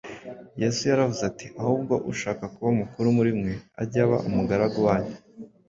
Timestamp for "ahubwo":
1.61-1.93